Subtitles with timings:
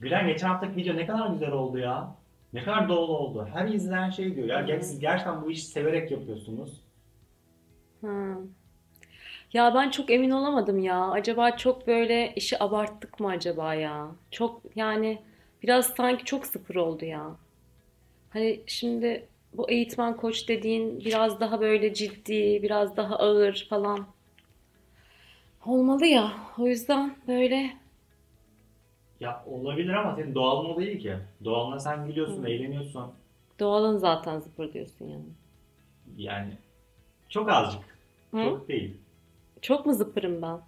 [0.00, 2.14] Gülen geçen haftaki video ne kadar güzel oldu ya.
[2.52, 3.48] Ne kadar doğal oldu.
[3.52, 4.48] Her izleyen şey diyor.
[4.48, 4.82] Ya Hı.
[4.82, 6.80] siz gerçekten bu işi severek yapıyorsunuz.
[8.00, 8.34] Ha.
[9.52, 11.10] Ya ben çok emin olamadım ya.
[11.10, 14.08] Acaba çok böyle işi abarttık mı acaba ya?
[14.30, 15.18] Çok yani
[15.62, 17.36] biraz sanki çok sıfır oldu ya.
[18.30, 24.06] Hani şimdi bu eğitmen koç dediğin biraz daha böyle ciddi, biraz daha ağır falan
[25.66, 26.32] olmalı ya.
[26.58, 27.70] O yüzden böyle
[29.20, 31.16] Ya olabilir ama senin doğalın o değil ki.
[31.44, 32.48] Doğalına sen gülüyorsun, Hı.
[32.48, 33.12] eğleniyorsun.
[33.60, 35.24] doğalın zaten zıpır diyorsun yani.
[36.16, 36.52] Yani
[37.28, 37.84] çok azıcık.
[38.30, 38.42] Hı?
[38.44, 38.96] Çok değil.
[39.62, 40.58] Çok mu zıpırım ben?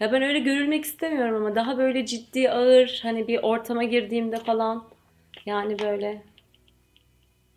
[0.00, 4.84] Ya ben öyle görülmek istemiyorum ama daha böyle ciddi, ağır hani bir ortama girdiğimde falan
[5.46, 6.22] yani böyle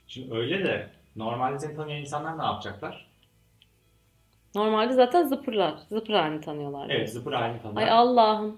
[0.08, 3.08] Şimdi öyle de normalde seni tanıyan insanlar ne yapacaklar?
[4.56, 5.74] normalde zaten zıpırlar.
[5.90, 6.90] Zıpır halini tanıyorlar.
[6.90, 7.76] Evet zıpır halini tanır.
[7.78, 8.58] Ay Allah'ım.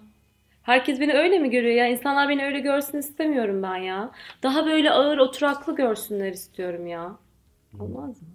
[0.65, 1.87] Herkes beni öyle mi görüyor ya?
[1.87, 4.11] İnsanlar beni öyle görsün istemiyorum ben ya.
[4.43, 7.15] Daha böyle ağır oturaklı görsünler istiyorum ya.
[7.79, 8.27] Olmaz mı?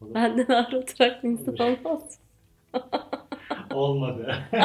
[0.00, 0.14] Olur.
[0.14, 1.78] Benden ağır oturaklı insan Olur.
[1.84, 2.18] olmaz.
[3.74, 4.34] Olmadı.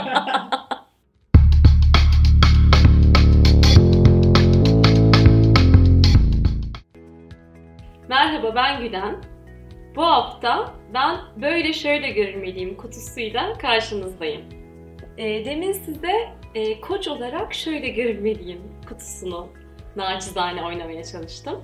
[8.10, 9.16] Merhaba ben Gülen.
[9.96, 14.42] Bu hafta ben böyle şöyle görünmeliyim kutusuyla karşınızdayım.
[15.18, 16.14] E, demin size
[16.56, 19.48] e, koç olarak şöyle görünmeliyim kutusunu
[19.96, 21.62] naçizane oynamaya çalıştım.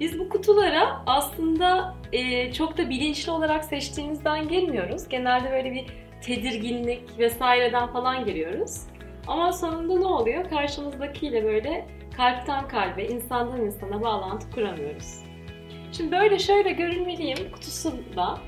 [0.00, 5.08] Biz bu kutulara aslında e, çok da bilinçli olarak seçtiğimizden gelmiyoruz.
[5.08, 5.86] Genelde böyle bir
[6.22, 8.80] tedirginlik vesaireden falan giriyoruz.
[9.26, 10.50] Ama sonunda ne oluyor?
[10.50, 15.22] Karşımızdakiyle böyle kalpten kalbe, insandan insana bağlantı kuramıyoruz.
[15.92, 18.38] Şimdi böyle şöyle görünmeliyim kutusunda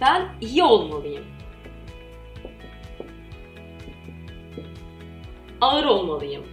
[0.00, 1.24] ben iyi olmalıyım.
[5.60, 6.44] Ağır olmalıyım.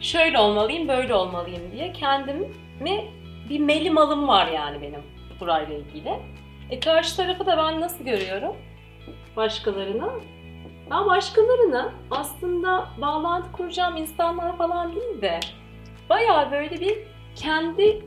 [0.00, 2.48] Şöyle olmalıyım, böyle olmalıyım diye kendimi
[3.50, 5.02] bir melimalım var yani benim
[5.40, 6.12] burayla ilgili.
[6.70, 8.56] E karşı tarafı da ben nasıl görüyorum?
[9.36, 10.10] Başkalarına.
[10.90, 15.40] Ben başkalarına aslında bağlantı kuracağım insanlar falan değil de
[16.10, 16.98] bayağı böyle bir
[17.36, 18.04] kendi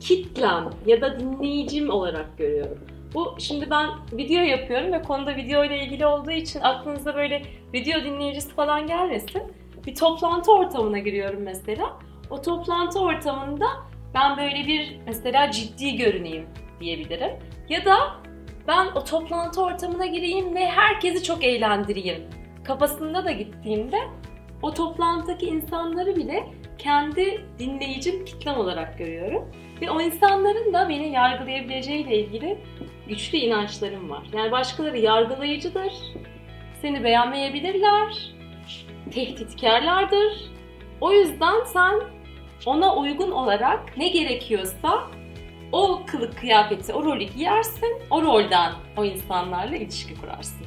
[0.00, 2.78] kitlem ya da dinleyicim olarak görüyorum.
[3.14, 7.42] Bu şimdi ben video yapıyorum ve konuda video ile ilgili olduğu için aklınıza böyle
[7.74, 9.42] video dinleyicisi falan gelmesin.
[9.86, 11.98] Bir toplantı ortamına giriyorum mesela.
[12.30, 13.66] O toplantı ortamında
[14.14, 16.46] ben böyle bir mesela ciddi görüneyim
[16.80, 17.30] diyebilirim.
[17.68, 17.96] Ya da
[18.68, 22.22] ben o toplantı ortamına gireyim ve herkesi çok eğlendireyim.
[22.64, 23.98] Kafasında da gittiğimde
[24.62, 26.44] o toplantıdaki insanları bile
[26.78, 29.50] kendi dinleyicim kitlem olarak görüyorum.
[29.80, 32.58] Ve o insanların da beni yargılayabileceğiyle ilgili
[33.08, 34.22] güçlü inançlarım var.
[34.32, 35.92] Yani başkaları yargılayıcıdır,
[36.82, 38.34] seni beğenmeyebilirler,
[39.10, 40.32] tehditkarlardır.
[41.00, 42.00] O yüzden sen
[42.66, 45.10] ona uygun olarak ne gerekiyorsa
[45.72, 50.66] o kılık kıyafeti, o rolü giyersin, o rolden o insanlarla ilişki kurarsın.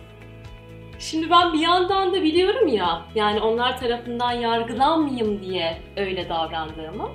[1.00, 7.10] Şimdi ben bir yandan da biliyorum ya, yani onlar tarafından yargılanmayayım diye öyle davrandığımı.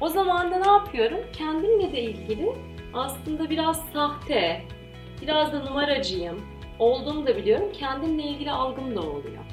[0.00, 1.20] O zaman da ne yapıyorum?
[1.32, 2.52] Kendimle de ilgili
[2.94, 4.62] aslında biraz sahte,
[5.22, 6.40] biraz da numaracıyım
[6.78, 7.72] olduğumu da biliyorum.
[7.72, 9.44] Kendimle ilgili algım da oluyor.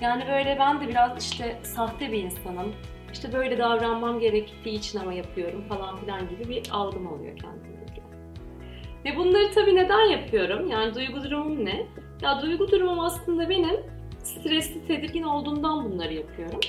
[0.00, 2.74] Yani böyle ben de biraz işte sahte bir insanım.
[3.12, 8.04] İşte böyle davranmam gerektiği için ama yapıyorum falan filan gibi bir algım oluyor kendimle ilgili.
[9.04, 10.70] Ve bunları tabii neden yapıyorum?
[10.70, 11.86] Yani duygu durumum ne?
[12.22, 13.80] Ya duygu durumum aslında benim
[14.22, 16.60] stresli, tedirgin olduğumdan bunları yapıyorum.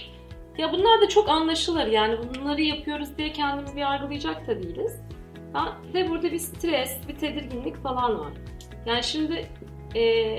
[0.58, 5.02] Ya bunlar da çok anlaşılır yani bunları yapıyoruz diye kendimizi yargılayacak da değiliz.
[5.94, 8.34] Ve burada bir stres, bir tedirginlik falan var.
[8.86, 9.48] Yani şimdi
[9.96, 10.38] e,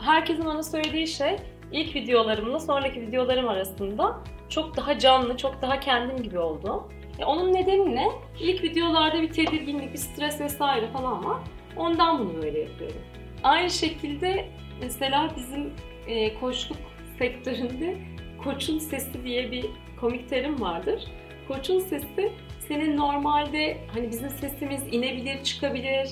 [0.00, 1.36] herkesin bana söylediği şey
[1.72, 6.88] ilk videolarımla sonraki videolarım arasında çok daha canlı, çok daha kendim gibi oldu.
[7.18, 8.08] E, onun nedeni ne?
[8.40, 11.38] İlk videolarda bir tedirginlik, bir stres vesaire falan var.
[11.76, 13.00] Ondan bunu böyle yapıyorum.
[13.42, 14.48] Aynı şekilde
[14.80, 15.72] mesela bizim
[16.06, 16.78] e, koçluk
[17.18, 17.98] sektöründe
[18.44, 19.66] koçun sesi diye bir
[20.00, 21.04] komik terim vardır.
[21.48, 22.32] Koçun sesi
[22.68, 26.08] senin normalde hani bizim sesimiz inebilir, çıkabilir,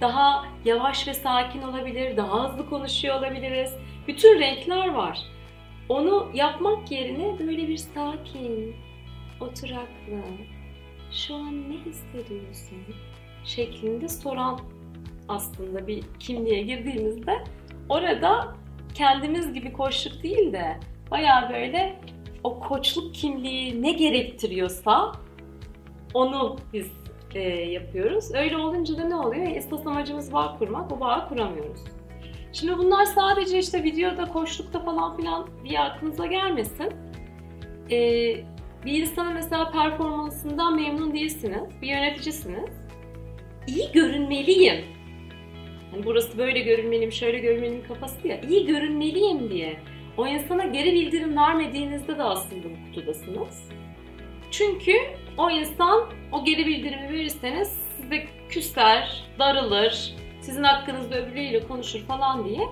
[0.00, 3.74] daha yavaş ve sakin olabilir, daha hızlı konuşuyor olabiliriz.
[4.08, 5.18] Bütün renkler var.
[5.88, 8.76] Onu yapmak yerine böyle bir sakin,
[9.40, 10.22] oturaklı,
[11.12, 12.78] şu an ne hissediyorsun
[13.44, 14.60] şeklinde soran
[15.28, 17.44] aslında bir kimliğe girdiğimizde
[17.88, 18.54] orada
[18.94, 20.80] kendimiz gibi koçluk değil de
[21.10, 22.00] baya böyle
[22.44, 25.12] o koçluk kimliği ne gerektiriyorsa
[26.14, 26.92] onu biz
[27.34, 28.34] e, yapıyoruz.
[28.34, 29.46] Öyle olunca da ne oluyor?
[29.56, 31.80] Esas amacımız bağ kurmak, o bağı kuramıyoruz.
[32.52, 36.92] Şimdi bunlar sadece işte videoda, koçlukta falan filan diye aklınıza gelmesin.
[37.90, 37.98] e,
[38.84, 42.70] bir insanın mesela performansından memnun değilsiniz, bir yöneticisiniz.
[43.66, 44.84] İyi görünmeliyim.
[45.90, 48.40] Hani burası böyle görünmeliyim, şöyle görünmeliyim kafası ya.
[48.40, 49.76] İyi görünmeliyim diye.
[50.16, 53.68] O insana geri bildirim vermediğinizde de aslında bu kutudasınız.
[54.50, 54.92] Çünkü
[55.38, 62.68] o insan o geri bildirimi verirseniz size küser, darılır, sizin hakkınızda öbürüyle konuşur falan diye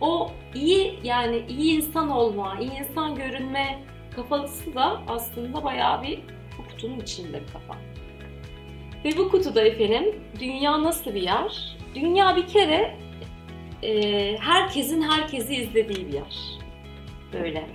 [0.00, 3.82] o iyi yani iyi insan olma, iyi insan görünme
[4.16, 6.20] kafalısı da aslında bayağı bir
[6.58, 7.76] bu kutunun içinde bir kafa.
[9.04, 11.76] Ve bu kutuda efendim dünya nasıl bir yer?
[11.94, 12.96] Dünya bir kere
[13.82, 16.58] e, herkesin herkesi izlediği bir yer.
[17.32, 17.66] Böyle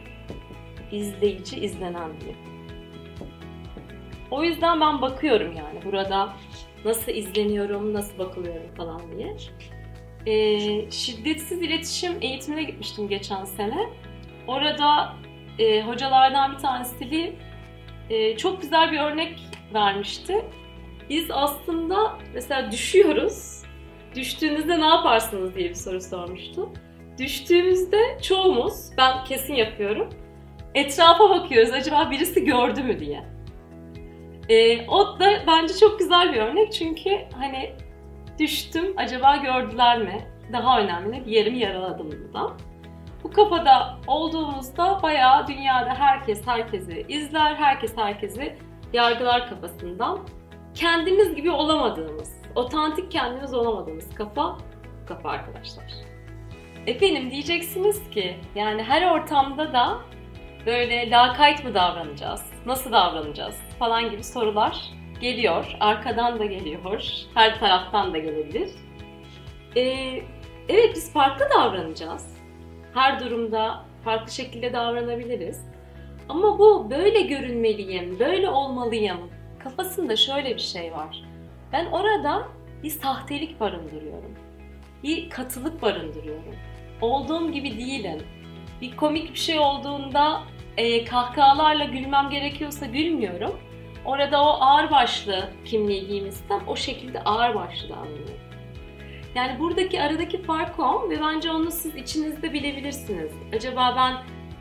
[0.91, 2.52] izleyici, izlenen diye.
[4.33, 6.33] O yüzden ben bakıyorum yani burada
[6.85, 9.35] nasıl izleniyorum, nasıl bakılıyorum falan diye.
[10.25, 13.89] E, şiddetsiz iletişim eğitimine gitmiştim geçen sene.
[14.47, 15.13] Orada
[15.59, 17.33] e, hocalardan bir tanesi bir
[18.09, 19.39] e, çok güzel bir örnek
[19.73, 20.45] vermişti.
[21.09, 23.63] Biz aslında mesela düşüyoruz.
[24.15, 26.69] Düştüğünüzde ne yaparsınız diye bir soru sormuştu.
[27.19, 30.09] Düştüğümüzde çoğumuz, ben kesin yapıyorum,
[30.75, 33.33] etrafa bakıyoruz acaba birisi gördü mü diye.
[34.49, 37.09] E, o da bence çok güzel bir örnek çünkü
[37.39, 37.75] hani
[38.39, 40.27] düştüm acaba gördüler mi?
[40.53, 42.53] Daha önemli bir yerimi yaraladım burada.
[43.23, 48.55] Bu kafada olduğumuzda bayağı dünyada herkes herkesi izler, herkes herkesi
[48.93, 50.19] yargılar kafasından.
[50.75, 54.57] Kendimiz gibi olamadığımız, otantik kendimiz olamadığımız kafa
[55.03, 55.85] bu kafa arkadaşlar.
[56.87, 59.99] Efendim diyeceksiniz ki yani her ortamda da
[60.65, 64.81] böyle lakayt mı davranacağız, nasıl davranacağız falan gibi sorular
[65.21, 65.77] geliyor.
[65.79, 68.69] Arkadan da geliyor, her taraftan da gelebilir.
[69.75, 70.21] Ee,
[70.69, 72.37] evet biz farklı davranacağız.
[72.93, 75.65] Her durumda farklı şekilde davranabiliriz.
[76.29, 79.17] Ama bu böyle görünmeliyim, böyle olmalıyım
[79.59, 81.23] kafasında şöyle bir şey var.
[81.71, 82.47] Ben orada
[82.83, 84.35] bir sahtelik barındırıyorum.
[85.03, 86.55] Bir katılık barındırıyorum.
[87.01, 88.21] Olduğum gibi değilim.
[88.81, 90.41] Bir komik bir şey olduğunda
[90.77, 93.59] e, kahkahalarla gülmem gerekiyorsa gülmüyorum.
[94.05, 98.43] Orada o ağır başlı kimliği giymişsem o şekilde ağır başlı davranıyorum.
[99.35, 103.31] Yani buradaki aradaki fark o ve bence onu siz içinizde bilebilirsiniz.
[103.55, 104.17] Acaba ben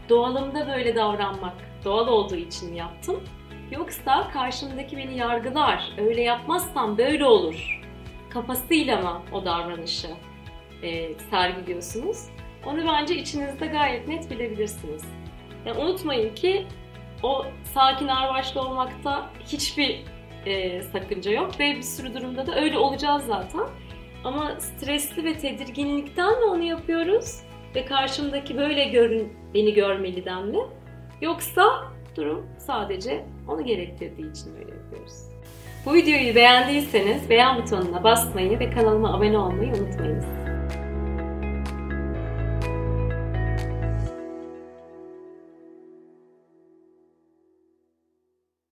[0.09, 1.55] doğalımda böyle davranmak,
[1.85, 3.21] doğal olduğu için mi yaptım?
[3.71, 7.83] Yoksa karşımdaki beni yargılar, öyle yapmazsam böyle olur
[8.33, 10.09] kafasıyla mı o davranışı
[10.83, 12.29] e, sergiliyorsunuz?
[12.67, 15.05] Onu bence içinizde gayet net bilebilirsiniz.
[15.67, 16.67] Yani unutmayın ki
[17.23, 17.45] o
[17.75, 20.05] sakin ağırbaşlı olmakta hiçbir
[20.47, 23.67] e, sakınca yok ve bir sürü durumda da öyle olacağız zaten.
[24.25, 27.43] Ama stresli ve tedirginlikten mi onu yapıyoruz?
[27.75, 30.59] Ve karşımdaki böyle görün, beni görmeliden mi?
[31.21, 31.63] Yoksa
[32.17, 35.33] durum sadece onu gerektirdiği için öyle yapıyoruz.
[35.87, 40.42] Bu videoyu beğendiyseniz beğen butonuna basmayı ve kanalıma abone olmayı unutmayınız.